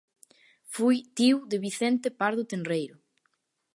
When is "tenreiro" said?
2.51-2.95